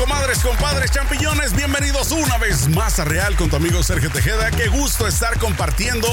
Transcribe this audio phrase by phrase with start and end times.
[0.00, 4.50] comadres, compadres, champiñones, bienvenidos una vez más a Real con tu amigo Sergio Tejeda.
[4.50, 6.08] Qué gusto estar compartiendo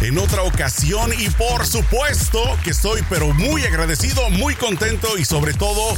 [0.00, 5.52] en otra ocasión y por supuesto que estoy pero muy agradecido, muy contento y sobre
[5.52, 5.94] todo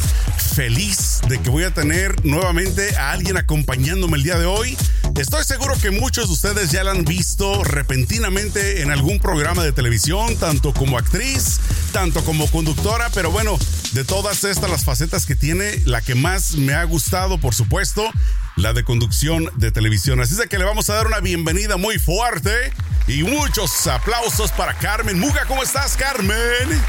[0.56, 4.76] feliz de que voy a tener nuevamente a alguien acompañándome el día de hoy.
[5.21, 9.70] Estoy seguro que muchos de ustedes ya la han visto repentinamente en algún programa de
[9.70, 11.60] televisión, tanto como actriz,
[11.92, 13.58] tanto como conductora, pero bueno,
[13.92, 18.11] de todas estas las facetas que tiene, la que más me ha gustado, por supuesto,
[18.56, 20.20] la de conducción de televisión.
[20.20, 22.73] Así es que le vamos a dar una bienvenida muy fuerte
[23.06, 25.45] y muchos aplausos para Carmen Muga.
[25.45, 26.80] ¿Cómo estás, Carmen?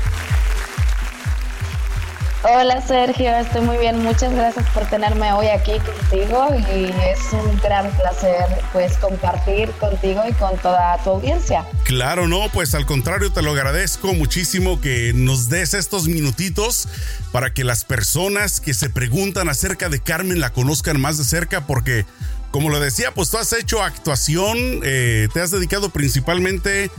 [2.43, 4.01] Hola Sergio, estoy muy bien.
[4.01, 10.23] Muchas gracias por tenerme hoy aquí contigo y es un gran placer pues compartir contigo
[10.27, 11.67] y con toda tu audiencia.
[11.83, 16.87] Claro, no, pues al contrario te lo agradezco muchísimo que nos des estos minutitos
[17.31, 21.67] para que las personas que se preguntan acerca de Carmen la conozcan más de cerca
[21.67, 22.07] porque
[22.49, 26.89] como lo decía, pues tú has hecho actuación, eh, te has dedicado principalmente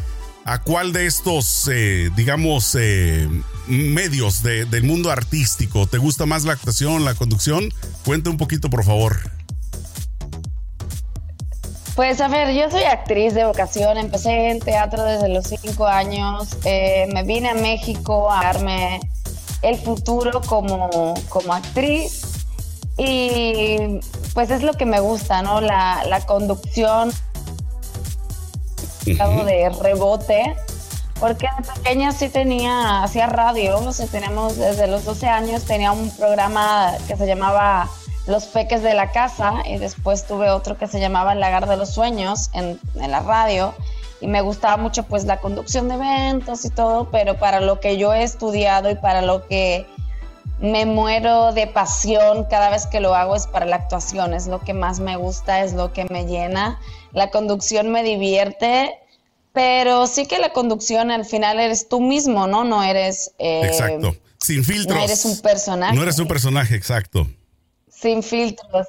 [0.44, 3.28] a cuál de estos, eh, digamos, eh,
[3.66, 5.86] medios del mundo artístico.
[5.86, 7.72] ¿Te gusta más la actuación, la conducción?
[8.04, 9.18] Cuente un poquito, por favor.
[11.94, 16.56] Pues a ver, yo soy actriz de vocación, empecé en teatro desde los cinco años,
[16.64, 18.98] eh, me vine a México a darme
[19.60, 22.22] el futuro como, como actriz
[22.96, 24.00] y
[24.32, 25.60] pues es lo que me gusta, ¿no?
[25.60, 27.12] La, la conducción,
[29.44, 30.56] de rebote,
[31.20, 36.10] porque de pequeña sí tenía, hacía radio, o tenemos desde los 12 años, tenía un
[36.10, 37.88] programa que se llamaba
[38.26, 41.76] Los Peques de la Casa y después tuve otro que se llamaba El Lagar de
[41.76, 43.74] los Sueños en, en la radio
[44.20, 47.98] y me gustaba mucho pues la conducción de eventos y todo, pero para lo que
[47.98, 49.86] yo he estudiado y para lo que
[50.62, 54.60] me muero de pasión cada vez que lo hago es para la actuación, es lo
[54.60, 56.78] que más me gusta, es lo que me llena.
[57.12, 58.96] La conducción me divierte
[59.52, 62.64] pero sí que la conducción al final eres tú mismo, ¿no?
[62.64, 63.32] No eres...
[63.38, 64.16] Eh, exacto.
[64.38, 64.96] Sin filtros.
[64.96, 65.94] No eres un personaje.
[65.94, 67.28] No eres un personaje, exacto.
[67.88, 68.88] Sin filtros.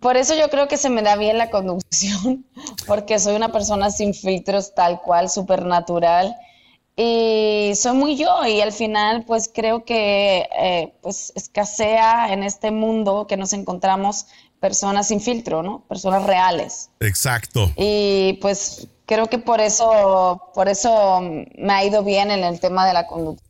[0.00, 2.46] Por eso yo creo que se me da bien la conducción,
[2.86, 6.34] porque soy una persona sin filtros tal cual, súper natural.
[6.96, 12.70] Y soy muy yo y al final pues creo que eh, pues escasea en este
[12.70, 14.26] mundo que nos encontramos
[14.60, 15.84] personas sin filtro, ¿no?
[15.88, 16.90] Personas reales.
[17.00, 17.72] Exacto.
[17.76, 22.86] Y pues creo que por eso, por eso me ha ido bien en el tema
[22.86, 23.48] de la conducta.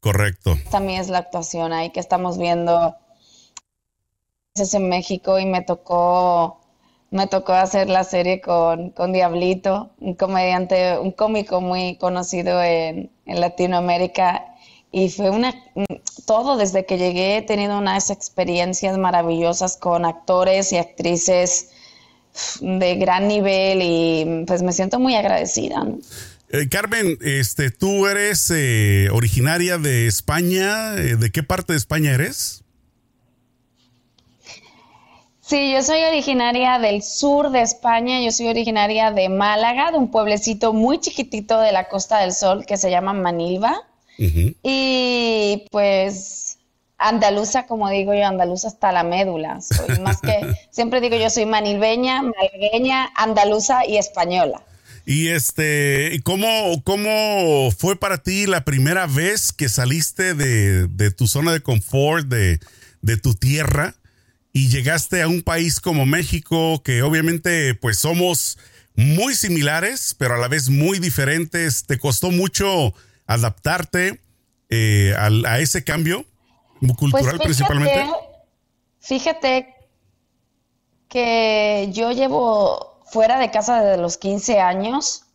[0.00, 0.54] Correcto.
[0.70, 2.96] También es la actuación ahí que estamos viendo
[4.54, 6.60] es en México y me tocó
[7.10, 13.12] me tocó hacer la serie con, con Diablito, un comediante, un cómico muy conocido en,
[13.24, 14.53] en Latinoamérica
[14.94, 15.52] y fue una
[16.24, 21.70] todo desde que llegué he tenido unas experiencias maravillosas con actores y actrices
[22.60, 25.84] de gran nivel y pues me siento muy agradecida.
[26.48, 30.94] Eh, Carmen, este, tú eres eh, originaria de España.
[30.94, 32.62] Eh, ¿De qué parte de España eres?
[35.40, 38.20] Sí, yo soy originaria del sur de España.
[38.22, 42.64] Yo soy originaria de Málaga, de un pueblecito muy chiquitito de la Costa del Sol
[42.64, 43.82] que se llama Manilva.
[44.18, 46.58] Y pues
[46.98, 49.60] andaluza, como digo yo, andaluza hasta la médula.
[49.60, 54.62] Soy más que, siempre digo yo soy manilbeña, malagueña, andaluza y española.
[55.06, 61.52] Y este, ¿cómo, ¿cómo fue para ti la primera vez que saliste de, tu zona
[61.52, 62.58] de confort, de,
[63.02, 63.96] de, tu tierra,
[64.54, 68.56] y llegaste a un país como México, que obviamente pues somos
[68.94, 71.84] muy similares, pero a la vez muy diferentes?
[71.84, 72.94] ¿Te costó mucho
[73.26, 74.20] adaptarte
[74.70, 76.24] eh, a, ese cambio
[76.98, 78.06] cultural pues principalmente?
[79.00, 79.74] Fíjate
[81.08, 85.26] que yo llevo fuera de casa desde los 15 años,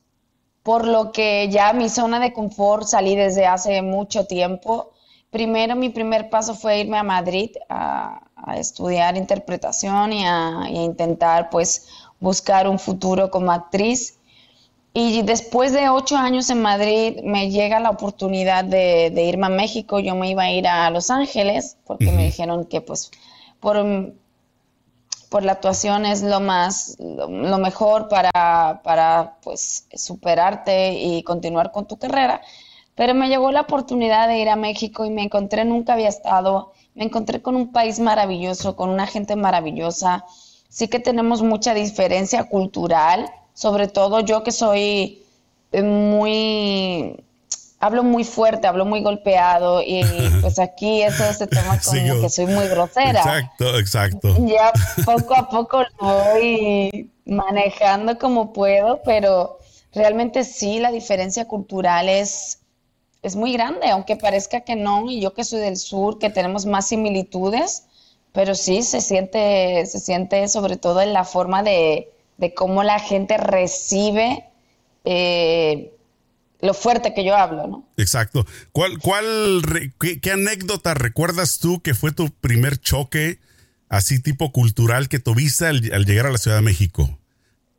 [0.63, 4.91] por lo que ya mi zona de confort salí desde hace mucho tiempo.
[5.29, 8.21] Primero, mi primer paso fue irme a Madrid a,
[8.55, 11.87] estudiar interpretación y a, y a intentar pues
[12.19, 14.18] buscar un futuro como actriz.
[15.01, 20.01] Y después de ocho años en Madrid me llega la oportunidad de, irme a México.
[20.01, 23.09] Yo me iba a ir a Los Ángeles porque me dijeron que pues
[23.61, 23.77] por,
[25.29, 31.87] por la actuación es lo más, lo, mejor para, para pues superarte y continuar con
[31.87, 32.41] tu carrera.
[32.93, 36.73] Pero me llegó la oportunidad de ir a México y me encontré, nunca había estado,
[36.93, 40.25] me encontré con un país maravilloso, con una gente maravillosa.
[40.67, 45.21] Sí que tenemos mucha diferencia cultural, sobre todo yo que soy
[45.73, 47.21] eh, muy
[47.77, 50.01] hablo muy fuerte, hablo muy golpeado y
[50.41, 53.19] pues aquí eso se toma como que soy muy grosera.
[53.19, 54.29] Exacto, exacto.
[54.45, 54.71] Ya
[55.03, 59.59] poco a poco lo voy manejando como puedo, pero
[59.93, 62.59] realmente sí, la diferencia cultural es,
[63.23, 66.65] es muy grande, aunque parezca que no, y yo que soy del sur, que tenemos
[66.65, 67.83] más similitudes,
[68.31, 72.09] pero sí se siente, se siente sobre todo en la forma de,
[72.39, 74.45] de cómo la gente recibe
[75.03, 75.93] eh,
[76.61, 77.87] lo fuerte que yo hablo, ¿no?
[77.97, 78.45] Exacto.
[78.71, 79.61] ¿Cuál, cuál,
[79.99, 83.39] qué, anécdota recuerdas tú que fue tu primer choque
[83.89, 87.17] así tipo cultural que tuviste al, llegar a la Ciudad de México?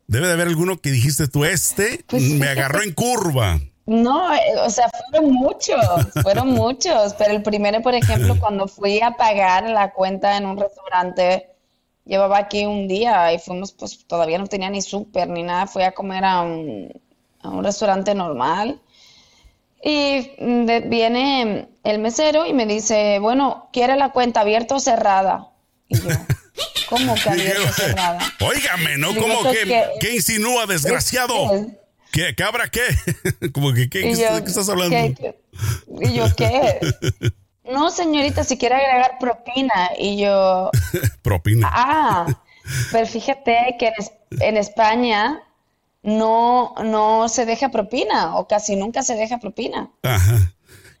[0.07, 3.59] Debe de haber alguno que dijiste tú, este pues me agarró en curva.
[3.85, 5.83] No, eh, o sea, fueron muchos,
[6.21, 10.57] fueron muchos, pero el primero, por ejemplo, cuando fui a pagar la cuenta en un
[10.57, 11.50] restaurante,
[12.05, 15.83] llevaba aquí un día y fuimos, pues todavía no tenía ni súper ni nada, fui
[15.83, 16.91] a comer a un,
[17.41, 18.81] a un restaurante normal.
[19.83, 25.47] Y viene el mesero y me dice, bueno, ¿quiere la cuenta abierta o cerrada?
[25.87, 26.09] Y yo,
[26.89, 28.19] ¿cómo que abierta o cerrada?
[28.41, 29.15] Óigame, ¿no?
[29.15, 31.33] ¿Cómo que, ¿qué insinúa, desgraciado?
[32.11, 32.83] ¿Qué, ¿Cabra qué?
[33.53, 34.97] Como que, ¿qué, ¿qué estás hablando?
[36.01, 36.79] y yo, ¿qué?
[37.71, 39.91] No, señorita, si quiere agregar propina.
[39.97, 40.69] Y yo...
[41.21, 41.69] propina.
[41.71, 42.27] Ah,
[42.91, 45.41] pero fíjate que en, en España
[46.03, 49.89] no, no se deja propina o casi nunca se deja propina.
[50.03, 50.53] Ajá.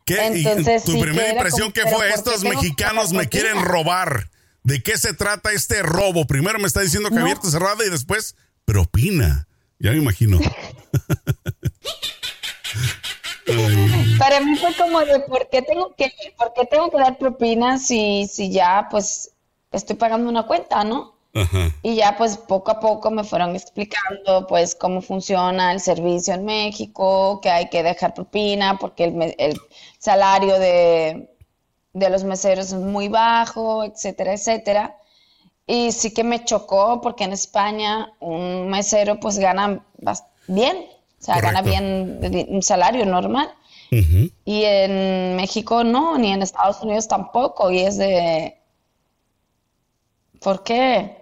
[0.05, 0.25] ¿Qué?
[0.25, 2.09] Entonces, ¿Tu primera impresión qué fue?
[2.09, 4.29] Estos mexicanos me quieren robar.
[4.63, 6.27] ¿De qué se trata este robo?
[6.27, 8.35] Primero me está diciendo que abierto cerrada y después
[8.65, 9.47] propina.
[9.79, 10.39] Ya me imagino.
[14.31, 17.77] Para mí fue como de por qué tengo que, por qué tengo que dar propina
[17.77, 19.33] si, si ya pues
[19.73, 21.15] estoy pagando una cuenta, ¿no?
[21.81, 26.45] Y ya pues poco a poco me fueron explicando pues cómo funciona el servicio en
[26.45, 29.03] México, que hay que dejar propina porque
[29.37, 29.59] el,
[29.99, 31.29] salario de,
[31.93, 34.95] los meseros es muy bajo, etcétera, etcétera.
[35.67, 39.83] Y sí que me chocó porque en España un mesero pues gana
[40.47, 40.85] bien,
[41.19, 43.53] o sea, gana bien un salario normal.
[43.91, 47.71] Y en México no, ni en Estados Unidos tampoco.
[47.71, 48.55] Y es de...
[50.39, 51.17] ¿Por qué?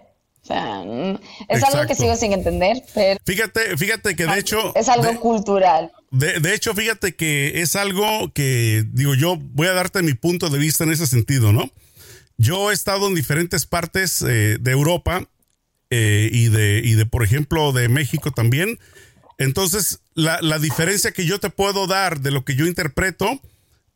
[1.48, 3.20] Es algo que sigo sin entender, pero...
[3.24, 4.74] Fíjate, fíjate que de hecho...
[4.74, 5.92] Es algo cultural.
[6.10, 10.58] De, hecho, fíjate que es algo que, digo, yo voy a darte mi punto de
[10.58, 11.70] vista en ese sentido, ¿no?
[12.36, 15.28] Yo he estado en diferentes partes eh, de Europa
[15.90, 18.78] eh, y, de, y de, por ejemplo, de México también.
[19.38, 23.40] Entonces, la, la diferencia que yo te puedo dar de lo que yo interpreto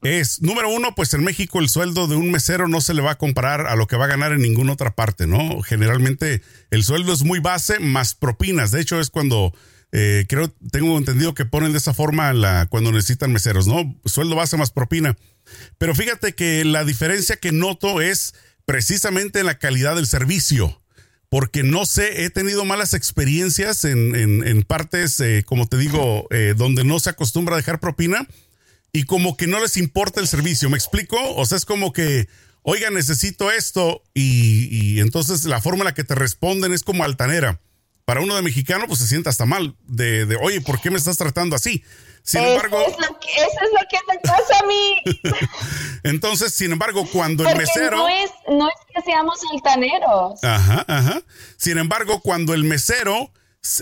[0.04, 3.12] es, número uno, pues en México el sueldo de un mesero no se le va
[3.12, 5.62] a comparar a lo que va a ganar en ninguna otra parte, ¿no?
[5.62, 8.70] Generalmente el sueldo es muy base más propinas.
[8.70, 9.54] De hecho, es cuando
[9.92, 13.98] eh, creo, tengo entendido que ponen de esa forma la, cuando necesitan meseros, ¿no?
[14.04, 15.16] Sueldo base más propina.
[15.78, 18.34] Pero fíjate que la diferencia que noto es
[18.66, 20.82] precisamente en la calidad del servicio.
[21.34, 26.54] Porque no sé, he tenido malas experiencias en, en, partes, eh, como te digo, eh,
[26.56, 28.28] donde no se acostumbra a dejar propina
[28.92, 30.70] y como que no les importa el servicio.
[30.70, 31.16] ¿Me explico?
[31.34, 32.28] O sea, es como que,
[32.62, 37.60] oiga, necesito esto y, entonces la forma en la que te responden es como altanera.
[38.04, 40.98] Para uno de mexicano, pues se siente hasta mal de, de oye, ¿por qué me
[40.98, 41.82] estás tratando así?
[42.24, 44.96] Sin embargo, eso es, lo que, eso es lo que me pasa a mí.
[46.04, 47.98] Entonces, sin embargo, cuando el mesero.
[47.98, 50.42] No es, no es que seamos altaneros.
[50.42, 51.22] Ajá, ajá.
[51.58, 53.30] Sin embargo, cuando el mesero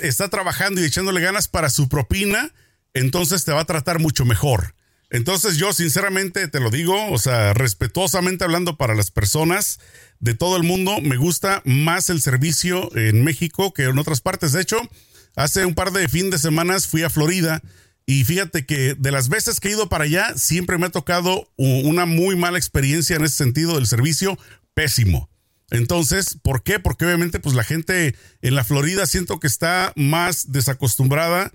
[0.03, 2.53] está trabajando y echándole ganas para su propina,
[2.95, 4.75] entonces te va a tratar mucho mejor.
[5.11, 9.79] Entonces yo sinceramente te lo digo, o sea, respetuosamente hablando para las personas
[10.19, 14.51] de todo el mundo, me gusta más el servicio en México que en otras partes.
[14.53, 14.81] De hecho,
[15.37, 17.63] hace un par de fin de semanas fui a Florida
[18.07, 21.49] y fíjate que de las veces que he ido para allá, siempre me ha tocado
[21.57, 24.39] una muy mala experiencia en ese sentido del servicio,
[24.75, 25.29] pésimo.
[25.71, 26.79] Entonces, ¿por qué?
[26.79, 31.51] Porque obviamente pues la gente en la Florida siento que está más desacostumbrada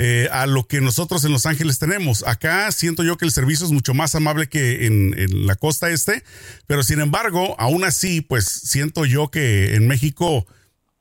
[0.00, 2.24] eh, a lo que nosotros en Los Ángeles tenemos.
[2.26, 6.22] Acá siento yo que el servicio es mucho más amable que en, la costa este,
[6.68, 10.46] pero sin embargo, aún así, pues siento yo que en México,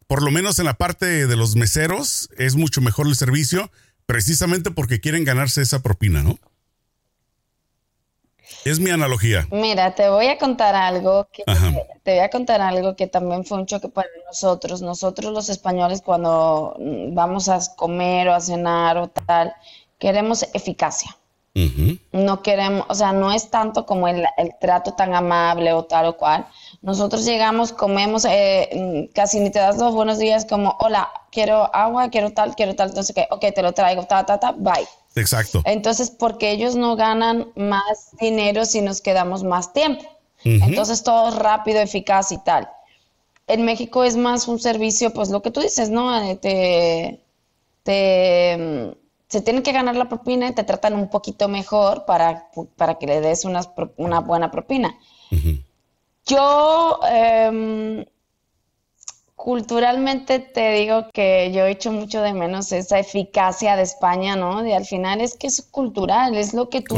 [0.07, 3.71] por lo menos en la parte de los meseros, es mucho mejor el servicio,
[4.07, 6.39] precisamente porque quieren ganarse esa propina, ¿no?
[8.65, 9.47] Es mi analogía.
[9.51, 11.43] Mira, te voy a contar algo que
[12.03, 14.81] te voy a contar algo que también fue un choque para nosotros.
[14.81, 16.75] Nosotros los españoles cuando
[17.11, 19.53] vamos a comer o a cenar o tal,
[19.99, 21.15] queremos eficacia.
[22.11, 24.23] No queremos, o sea, no es tanto como el,
[24.61, 26.45] trato tan amable o tal o cual.
[26.83, 32.09] Nosotros llegamos, comemos, eh, casi ni te das dos buenos días como, hola, quiero agua,
[32.09, 35.61] quiero tal, quiero tal, entonces, que, ok, te lo traigo, ta, ta, ta, bye Exacto.
[35.65, 40.03] Entonces, porque ellos no ganan más dinero si nos quedamos más tiempo.
[40.43, 42.67] Entonces, todo es rápido, eficaz y tal.
[43.45, 46.19] En México es más un servicio, pues lo que tú dices, ¿no?
[46.23, 47.21] Eh, te,
[47.83, 52.49] te, mm, se tienen que ganar la propina y te tratan un poquito mejor para,
[52.77, 53.61] para que le des una,
[53.97, 54.97] una buena propina.
[56.25, 58.05] Yo, eh,
[59.37, 64.63] culturalmente te digo que yo he hecho mucho de menos esa eficacia de España, ¿no?
[64.63, 66.97] De al final es que es cultural, es lo que tú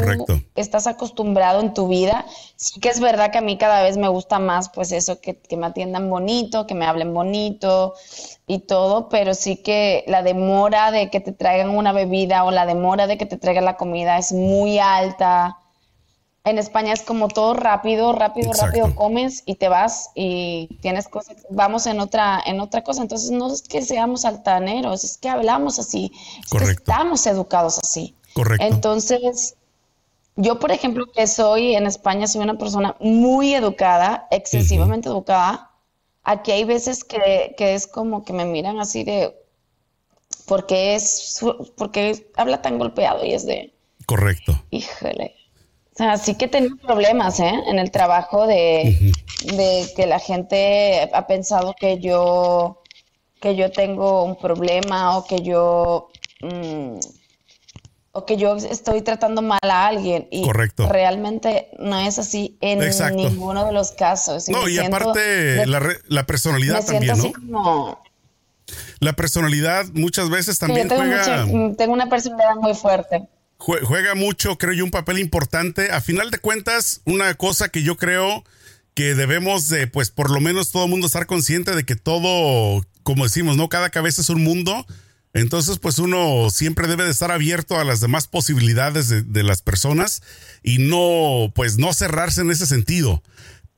[0.55, 2.25] estás acostumbrado en tu vida.
[2.55, 5.35] Sí que es verdad que a mí cada vez me gusta más, pues eso, que,
[5.35, 7.93] que me atiendan bonito, que me hablen bonito
[8.47, 12.65] y todo, pero sí que la demora de que te traigan una bebida o la
[12.65, 15.58] demora de que te traigan la comida es muy alta
[16.45, 21.37] en España es como todo rápido, rápido, rápido comes y te vas y tienes cosas,
[21.49, 23.01] vamos en otra, en otra cosa.
[23.01, 26.11] Entonces no es que seamos altaneros, es que hablamos así,
[26.43, 28.15] es que estamos educados así.
[28.33, 28.65] Correcto.
[28.65, 29.55] Entonces,
[30.37, 35.71] yo por ejemplo que soy en España, soy una persona muy educada, excesivamente educada.
[36.23, 39.35] Aquí hay veces que, que es como que me miran así de,
[40.45, 41.41] porque es,
[41.75, 43.73] porque habla tan golpeado y es de...
[44.05, 44.59] Correcto.
[44.71, 45.38] Híjole
[45.99, 47.51] sea, sí que he tenido problemas ¿eh?
[47.67, 49.11] en el trabajo de,
[49.95, 52.81] que la gente ha pensado que yo,
[53.41, 56.09] que yo tengo un problema o que yo...
[56.41, 56.99] Mm,
[58.11, 60.27] o que yo estoy tratando mal a alguien.
[60.31, 60.87] Y Correcto.
[60.89, 62.79] realmente no es así en
[63.15, 64.49] ninguno de los casos.
[64.49, 68.01] no, y aparte la, personalidad también, ¿no?
[68.99, 71.45] La personalidad muchas veces también tengo juega...
[71.77, 73.27] tengo una personalidad muy fuerte
[73.59, 75.91] juega mucho, creo yo, un papel importante.
[75.91, 78.43] A final de cuentas, una cosa que yo creo
[78.93, 82.85] que debemos de, pues por lo menos todo el mundo estar consciente de que todo,
[83.03, 83.69] como decimos, ¿no?
[83.69, 84.85] Cada cabeza es un mundo.
[85.33, 90.23] Entonces, pues uno siempre debe de estar abierto a las demás posibilidades de, las personas
[90.63, 93.21] y no, pues no cerrarse en ese sentido.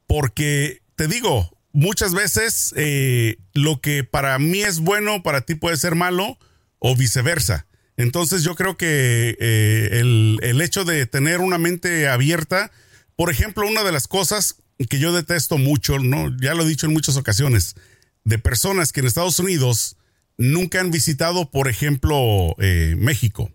[0.07, 5.75] Porque, te digo, muchas veces eh, lo que para mí es bueno, para ti puede
[5.75, 6.37] ser malo
[6.79, 7.67] o viceversa.
[8.01, 12.71] Entonces yo creo que eh, el, hecho de tener una mente abierta,
[13.15, 14.55] por ejemplo, una de las cosas
[14.89, 16.35] que yo detesto mucho, ¿no?
[16.41, 17.75] Ya lo he dicho en muchas ocasiones,
[18.23, 19.97] de personas que en Estados Unidos
[20.37, 23.51] nunca han visitado, por ejemplo, eh, México.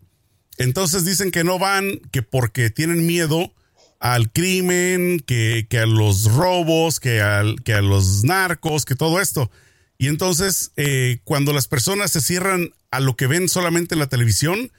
[0.59, 3.53] Entonces dicen que no van, que porque tienen miedo
[3.99, 7.21] al crimen, que, a los robos, que,
[7.65, 9.51] que a los narcos, que todo esto.
[9.99, 14.09] Y entonces, eh, cuando las personas se cierran a lo que ven solamente en la
[14.09, 14.71] televisión,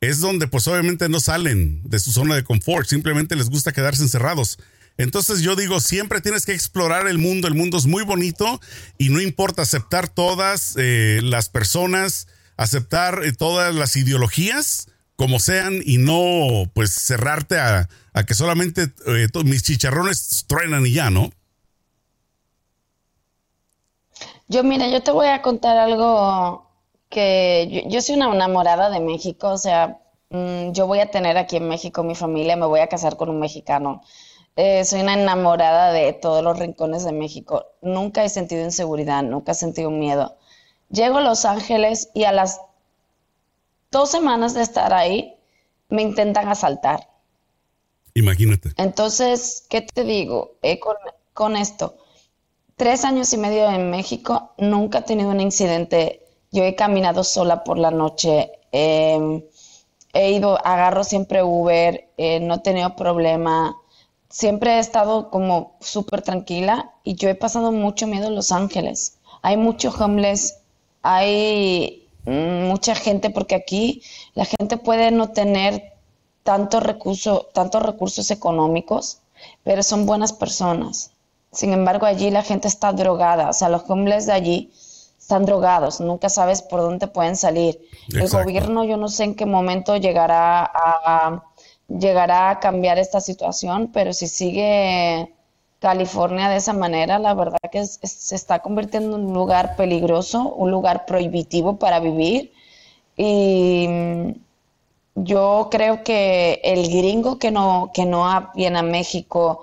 [0.00, 4.02] es donde pues obviamente no salen de su zona de confort, simplemente les gusta quedarse
[4.02, 4.58] encerrados.
[4.96, 8.60] Entonces yo digo, siempre tienes que explorar el mundo, el mundo es muy bonito
[8.96, 15.80] y no importa aceptar todas eh, las personas, aceptar eh, todas las ideologías como sean
[15.84, 17.88] y no pues cerrarte a,
[18.26, 18.92] que solamente
[19.44, 21.30] mis chicharrones truenan y ya, ¿no?
[24.46, 26.63] Yo, mira, yo te voy a contar algo
[27.14, 31.56] que yo, soy una enamorada de México, o sea, mm, yo voy a tener aquí
[31.56, 34.02] en México mi familia, me voy a casar con un mexicano.
[34.56, 37.66] Eh, soy una enamorada de todos los rincones de México.
[37.82, 40.36] Nunca he sentido inseguridad, nunca he sentido miedo.
[40.90, 42.60] Llego a Los Ángeles y a las
[43.90, 45.36] dos semanas de estar ahí
[45.88, 47.08] me intentan asaltar.
[48.14, 48.70] Imagínate.
[48.76, 50.96] Entonces, ¿qué te digo eh, con,
[51.32, 51.96] con esto?
[52.76, 56.20] tres años y medio en México, nunca he tenido un incidente.
[56.54, 59.42] Yo he caminado sola por la noche, em,
[60.12, 63.76] he ido, agarro siempre Uber, eh, no he tenido problema.
[64.28, 69.18] Siempre he estado como súper tranquila y yo he pasado mucho miedo en Los Ángeles.
[69.42, 70.60] Hay mucho homeless,
[71.02, 74.02] hay mm, mucha gente, porque aquí
[74.34, 75.92] la gente puede no tener
[76.44, 79.18] tanto recurso, tantos recursos económicos,
[79.64, 81.10] pero son buenas personas.
[81.50, 84.72] Sin embargo, allí la gente está drogada, o sea, los homeless de allí
[85.24, 87.80] están drogados, nunca sabes por dónde pueden salir.
[88.12, 91.42] El gobierno, yo no sé en qué momento llegará a,
[91.88, 95.32] llegará a cambiar esta situación, pero si sigue
[95.78, 100.70] California de esa manera, la verdad que se está convirtiendo en un lugar peligroso, un
[100.70, 102.52] lugar prohibitivo para vivir.
[103.16, 104.30] Y mm,
[105.14, 109.62] yo creo que el gringo que no, que no viene a México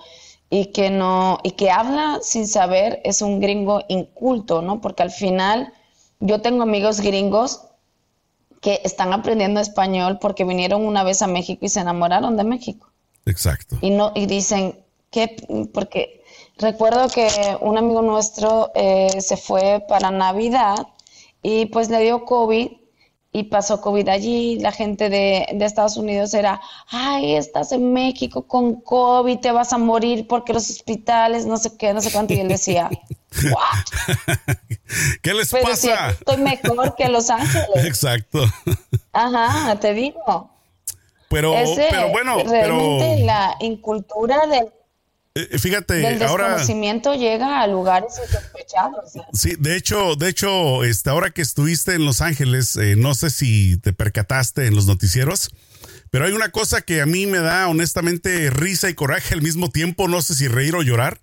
[0.53, 4.81] y que no y que habla sin saber es un gringo inculto, ¿no?
[4.81, 5.74] Porque al final
[6.20, 7.62] yo tengo amigos gringos
[8.60, 12.91] que están aprendiendo español porque vinieron una vez a México y se enamoraron de México.
[13.25, 13.77] Exacto.
[13.81, 14.77] Y no y dicen
[15.10, 15.38] que
[15.74, 16.22] porque
[16.58, 17.29] recuerdo que
[17.62, 20.86] un amigo nuestro eh, se fue para Navidad
[21.41, 22.72] y pues le dio COVID
[23.34, 26.60] y pasó COVID allí, la gente de, Estados Unidos era,
[26.90, 31.78] ay, estás en México con COVID, te vas a morir porque los hospitales, no sé
[31.78, 32.90] qué, no sé cuánto, y él decía,
[33.52, 34.26] ¿what?
[35.22, 36.10] ¿Qué les pasa?
[36.10, 37.86] estoy mejor que Los Ángeles.
[37.86, 38.44] Exacto.
[39.14, 40.50] Ajá, te digo.
[41.30, 44.70] Pero, pero bueno, realmente la incultura del
[45.34, 49.14] eh, fíjate, el desconocimiento llega a lugares insospechados.
[49.32, 53.30] Sí, de hecho, de hecho, este, ahora que estuviste en Los Ángeles, eh, no sé
[53.30, 55.50] si te percataste en los noticieros,
[56.10, 59.70] pero hay una cosa que a mí me da honestamente risa y coraje al mismo
[59.70, 61.22] tiempo, no sé si reír o llorar,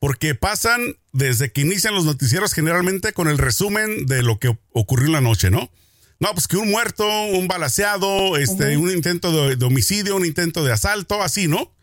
[0.00, 5.06] porque pasan desde que inician los noticieros generalmente con el resumen de lo que ocurrió
[5.06, 5.70] en la noche, ¿no?
[6.18, 10.72] No, pues que un muerto, un balaseado, este, un intento de homicidio, un intento de
[10.72, 11.73] asalto, así, ¿no?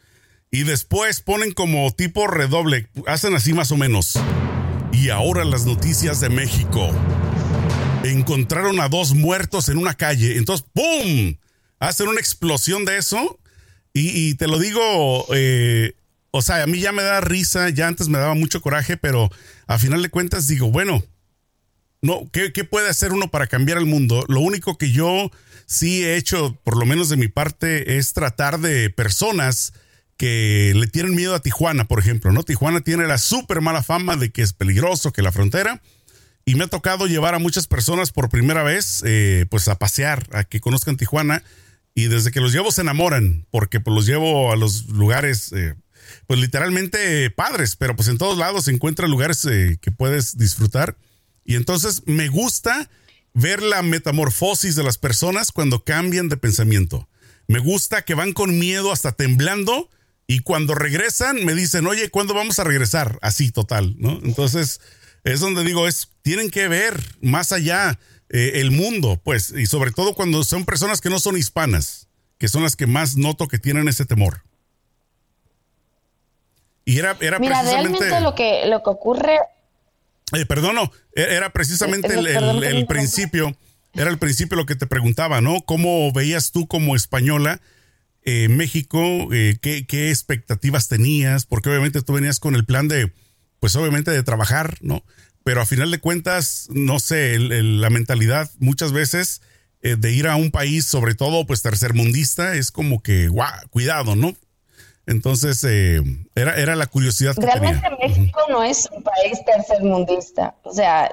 [0.54, 4.20] Y después ponen como tipo redoble, hacen así más o menos.
[4.92, 6.92] Y ahora las noticias de México.
[8.04, 10.36] Encontraron a dos muertos en una calle.
[10.36, 11.36] Entonces, ¡pum!
[11.80, 13.40] Hacen una explosión de eso.
[13.94, 15.94] Y, te lo digo, eh,
[16.32, 19.30] o sea, a mí ya me da risa, ya antes me daba mucho coraje, pero
[19.68, 21.04] a final de cuentas digo, bueno,
[22.02, 24.24] no, ¿qué, ¿qué, puede hacer uno para cambiar el mundo?
[24.30, 25.30] Lo único que yo
[25.66, 29.74] sí he hecho, por lo menos de mi parte, es tratar de personas
[30.22, 32.44] que le tienen miedo a Tijuana, por ejemplo, ¿no?
[32.44, 35.82] Tijuana tiene la súper mala fama de que es peligroso, que la frontera.
[36.46, 40.30] Y me ha tocado llevar a muchas personas por primera vez, eh, pues a pasear,
[40.32, 41.42] a que conozcan Tijuana.
[41.96, 45.74] Y desde que los llevo se enamoran, porque pues los llevo a los lugares, eh,
[46.28, 50.98] pues literalmente padres, pero pues en todos lados se encuentran lugares eh, que puedes disfrutar.
[51.46, 52.92] Y entonces me gusta
[53.34, 57.10] ver la metamorfosis de las personas cuando cambian de pensamiento.
[57.48, 59.90] Me gusta que van con miedo hasta temblando
[60.32, 63.20] y cuando regresan, me dicen, oye, ¿cuándo vamos a regresar?
[63.22, 64.18] Así, total, ¿no?
[64.24, 64.80] Entonces,
[65.26, 69.92] es donde digo, es, tienen que ver más allá eh, el mundo, pues, y sobre
[69.92, 72.08] todo cuando son personas que no son hispanas,
[72.38, 74.44] que son las que más noto que tienen ese temor.
[76.86, 79.38] Y era, era Mira, realmente lo que, lo que ocurre...
[80.32, 82.26] Eh, perdón, no, e-, era precisamente el,
[82.64, 83.54] el principio,
[83.96, 85.60] era el principio lo que te preguntaba, ¿no?
[85.60, 87.60] ¿Cómo veías tú como española?
[88.24, 89.00] Eh, México,
[89.34, 91.46] eh, ¿qué, expectativas tenías?
[91.46, 93.12] Porque obviamente tú venías con el plan de,
[93.60, 95.04] pues obviamente de trabajar, ¿no?
[95.44, 99.42] Pero a final de cuentas, no sé, la mentalidad muchas veces
[99.82, 104.16] eh, de ir a un país, sobre todo pues tercermundista, es como que, guau, cuidado,
[104.16, 104.36] ¿no?
[105.08, 106.00] Entonces, eh,
[106.36, 107.36] era, era la curiosidad.
[107.36, 110.56] Que Realmente México no es un país tercermundista.
[110.64, 111.10] O sea,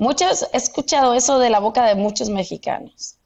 [0.00, 3.16] Muchos, he escuchado eso de la boca de muchos mexicanos.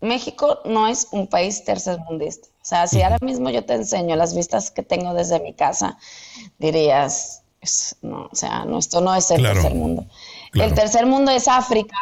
[0.00, 2.48] México no es un país tercermundista.
[2.48, 5.98] O sea, si ahora mismo yo te enseño las vistas que tengo desde mi casa,
[6.58, 7.44] dirías,
[8.02, 10.04] no, o sea, no, esto no es el tercer mundo.
[10.52, 11.96] El tercer mundo es África,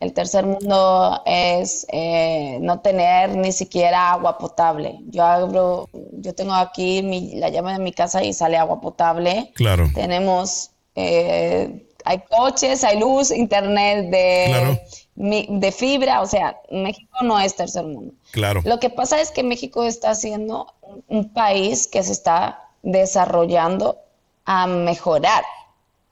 [0.00, 5.00] el tercer mundo es eh, no tener ni siquiera agua potable.
[5.08, 7.02] Yo abro, yo tengo aquí
[7.34, 9.52] la llave de mi casa y sale agua potable.
[9.54, 9.90] Claro.
[9.94, 14.80] Tenemos eh, hay coches, hay luz, internet de,
[15.16, 18.14] de fibra, o sea, México no es tercer mundo.
[18.30, 18.62] Claro.
[18.64, 20.72] Lo que pasa es que México está siendo
[21.08, 23.98] un país que se está desarrollando
[24.44, 25.44] a mejorar,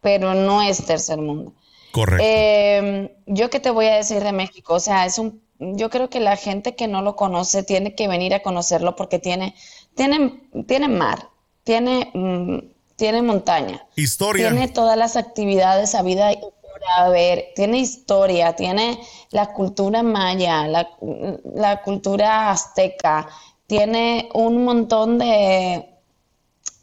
[0.01, 1.53] pero no es tercer mundo.
[1.93, 2.27] Correcto.
[2.27, 6.11] Em, yo qué te voy a decir de México, o sea, es un, yo creo
[6.11, 9.55] que la gente que no lo conoce tiene que venir a conocerlo porque tiene,
[9.95, 11.29] tiene, tiene mar,
[11.63, 13.85] tiene mm, tiene montaña.
[13.97, 14.51] Historia.
[14.51, 20.67] Tiene todas las actividades a vida y por ver, tiene historia, tiene la cultura maya,
[20.67, 23.29] la, cultura azteca,
[23.67, 25.89] tiene un montón de,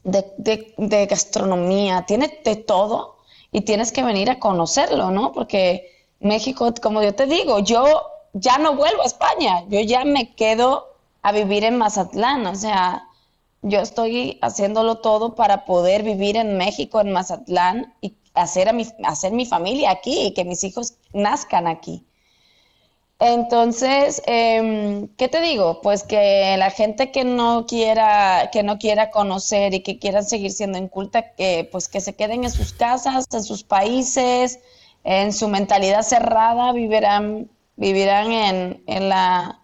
[0.03, 3.17] de, gastronomía, tiene de todo
[3.51, 5.31] y tienes que venir a conocerlo, ¿no?
[5.31, 7.83] Porque México, como yo te digo, yo
[8.33, 10.87] ya no vuelvo a España, yo ya me quedo
[11.21, 13.07] a vivir en Mazatlán, o sea,
[13.61, 18.87] yo estoy haciéndolo todo para poder vivir en México, en Mazatlán, y hacer, a mi,
[19.03, 22.05] hacer mi familia aquí y que mis hijos nazcan aquí.
[23.19, 25.79] Entonces, em, ¿qué te digo?
[25.81, 30.51] Pues que la gente que no quiera, que no quiera conocer y que quiera seguir
[30.51, 34.59] siendo inculta, que pues que se queden en sus casas, en sus países,
[35.03, 39.60] en su mentalidad cerrada, vivirán, vivirán en, en la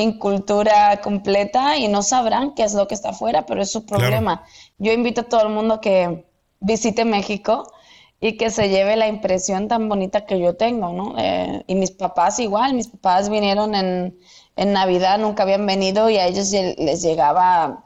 [0.00, 3.84] en cultura completa y no sabrán qué es lo que está afuera, pero es su
[3.84, 4.44] problema.
[4.78, 6.24] Yo invito a todo el mundo que
[6.60, 7.70] visite México
[8.18, 11.18] y que se lleve la impresión tan bonita que yo tengo, ¿no?
[11.18, 14.18] Eh, y mis papás igual, mis papás vinieron en,
[14.56, 17.84] en Navidad, nunca habían venido y a ellos les llegaba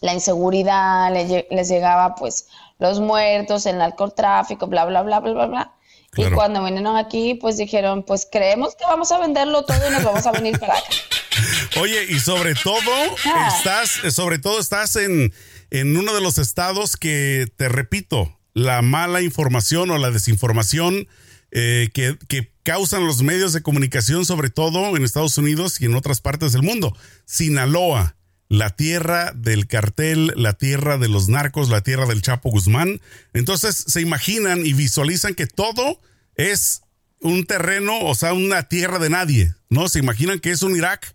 [0.00, 2.48] la inseguridad, les, les llegaba pues
[2.80, 5.72] los muertos, el narcotráfico, bla, bla, bla, bla, bla, bla.
[6.16, 10.02] Y cuando vinieron aquí, pues dijeron, pues creemos que vamos a venderlo todo y nos
[10.02, 10.88] vamos a venir para acá.
[11.80, 12.80] Oye, y sobre todo,
[13.26, 13.54] ah.
[13.56, 15.32] estás, sobre todo estás en,
[15.70, 21.06] en uno de los estados que, te repito, la mala información o la desinformación
[21.50, 25.94] eh, que, que, causan los medios de comunicación, sobre todo en Estados Unidos y en
[25.94, 26.94] otras partes del mundo.
[27.24, 28.17] Sinaloa,
[28.48, 33.00] la tierra del cartel, la tierra de los narcos, la tierra del Chapo Guzmán.
[33.34, 36.00] Entonces se imaginan y visualizan que todo
[36.34, 36.82] es
[37.20, 39.88] un terreno, o sea, una tierra de nadie, ¿no?
[39.88, 41.14] Se imaginan que es un Irak,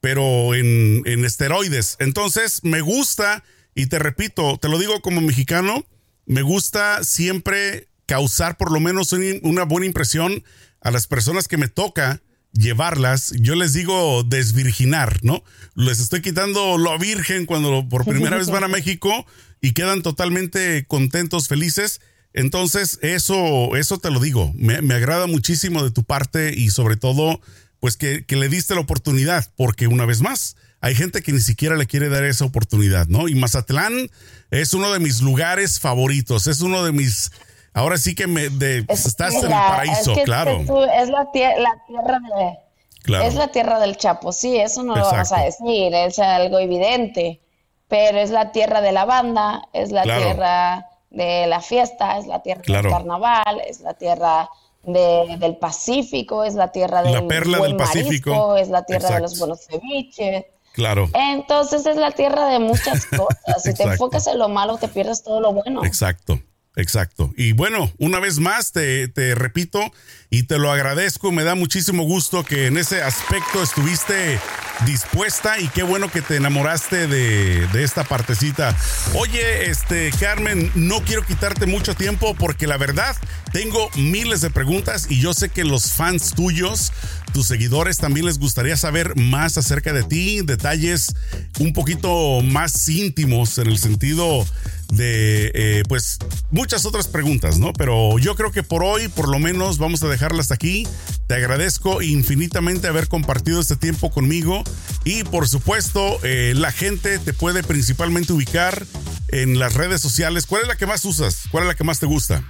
[0.00, 1.96] pero en, en esteroides.
[2.00, 5.86] Entonces me gusta, y te repito, te lo digo como mexicano,
[6.26, 10.42] me gusta siempre causar por lo menos una buena impresión
[10.80, 15.42] a las personas que me toca llevarlas, yo les digo desvirginar, ¿no?
[15.74, 19.26] Les estoy quitando lo virgen cuando por primera vez van a México
[19.60, 22.00] y quedan totalmente contentos, felices.
[22.34, 27.40] Entonces, eso, eso te lo digo, me, agrada muchísimo de tu parte y sobre todo,
[27.80, 31.40] pues que, que, le diste la oportunidad, porque una vez más, hay gente que ni
[31.40, 33.28] siquiera le quiere dar esa oportunidad, ¿no?
[33.28, 34.10] Y Mazatlán
[34.50, 37.30] es uno de mis lugares favoritos, es uno de mis
[37.74, 40.52] Ahora sí que me de, estás en el paraíso, claro.
[40.94, 45.40] Es, la, tierra de, Es la tierra del Chapo, sí, eso no lo vamos a
[45.40, 47.40] decir, es algo evidente.
[47.88, 52.42] Pero es la tierra de la banda, es la tierra de la fiesta, es la
[52.42, 54.48] tierra del carnaval, es la tierra
[54.82, 59.38] del Pacífico, es la tierra del la perla del Pacífico, es la tierra de los
[59.38, 60.46] buenos ceviches.
[60.72, 61.08] Claro.
[61.12, 63.62] Entonces es la tierra de muchas cosas.
[63.62, 65.84] si te enfocas en lo malo, te pierdes todo lo bueno.
[65.84, 66.40] Exacto.
[66.74, 67.34] Exacto.
[67.36, 69.92] Y bueno, una vez más te, te, repito
[70.30, 71.30] y te lo agradezco.
[71.30, 74.40] Me da muchísimo gusto que en ese aspecto estuviste
[74.86, 78.74] dispuesta y qué bueno que te enamoraste de, de, esta partecita.
[79.14, 83.16] Oye, este Carmen, no quiero quitarte mucho tiempo porque la verdad
[83.52, 86.90] tengo miles de preguntas y yo sé que los fans tuyos,
[87.34, 91.14] tus seguidores también les gustaría saber más acerca de ti, detalles
[91.60, 94.46] un poquito más íntimos en el sentido
[94.92, 96.18] de, eh, pues,
[96.50, 97.72] muchas otras preguntas, ¿no?
[97.72, 100.86] Pero yo creo que por hoy, por lo menos, vamos a dejarla hasta aquí.
[101.26, 104.62] Te agradezco infinitamente haber compartido este tiempo conmigo
[105.04, 108.84] y, por supuesto, eh, la gente te puede principalmente ubicar
[109.28, 110.46] en las redes sociales.
[110.46, 111.44] ¿Cuál es la que más usas?
[111.50, 112.44] ¿Cuál es la que más te gusta?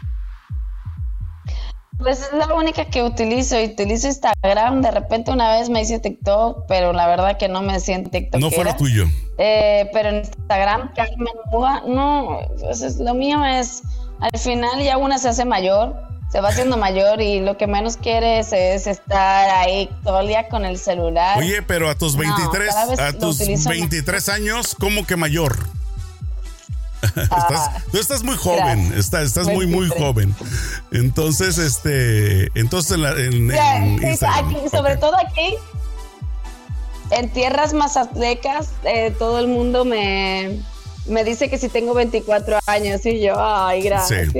[1.98, 3.62] Pues es la única que utilizo.
[3.62, 4.82] Utilizo Instagram.
[4.82, 8.40] De repente una vez me hice TikTok, pero la verdad que no me siento TikTok.
[8.40, 9.06] No fuera tuyo.
[9.44, 11.34] Eh, pero en Instagram, Carmen
[11.88, 13.82] no, pues lo mío es,
[14.20, 15.96] al final ya una se hace mayor,
[16.30, 20.48] se va haciendo mayor y lo que menos quieres es estar ahí todo el día
[20.48, 21.38] con el celular.
[21.38, 25.56] Oye, pero a tus 23, a tus 23 años, ¿cómo que mayor?
[27.02, 30.36] estás, tú estás muy joven, estás, estás muy, muy joven.
[30.92, 33.50] Entonces, este, entonces en,
[34.70, 35.56] sobre todo aquí,
[37.12, 40.60] en tierras mazatlecas, eh, todo el mundo me,
[41.06, 44.32] me dice que si tengo 24 años y yo, ay, gracias.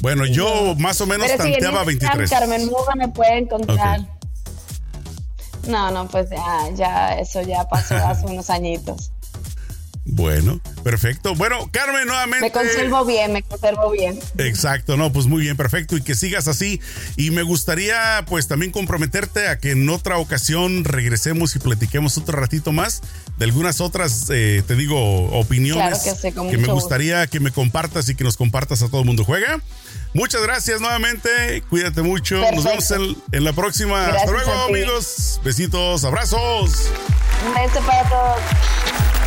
[0.00, 2.30] Bueno, yo más o menos tanteaba 23.
[2.30, 4.00] Carmen Muga me puede encontrar.
[5.66, 9.12] No, no, pues ya, ya, eso ya pasó hace unos añitos.
[10.10, 11.34] Bueno, perfecto.
[11.34, 12.46] Bueno, Carmen, nuevamente.
[12.46, 14.18] Me conservo bien, me conservo bien.
[14.38, 15.96] Exacto, no, pues muy bien, perfecto.
[15.96, 16.80] Y que sigas así.
[17.16, 22.38] Y me gustaría, pues, también comprometerte a que en otra ocasión regresemos y platiquemos otro
[22.38, 23.02] ratito más
[23.38, 28.14] de algunas otras, eh, te digo, opiniones que, que me gustaría que me compartas y
[28.14, 29.24] que nos compartas a todo el mundo.
[29.24, 29.60] Juega.
[30.14, 31.62] Muchas gracias nuevamente.
[31.68, 32.40] Cuídate mucho.
[32.52, 34.06] Nos vemos en, la próxima.
[34.06, 35.40] Hasta luego, amigos.
[35.44, 36.90] Besitos, abrazos.
[37.46, 39.17] Un beso para todos.